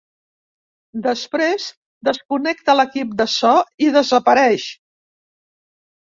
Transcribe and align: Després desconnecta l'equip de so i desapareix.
Després 1.07 1.65
desconnecta 2.07 2.73
l'equip 2.79 3.11
de 3.19 3.27
so 3.33 3.51
i 3.89 3.91
desapareix. 3.97 4.65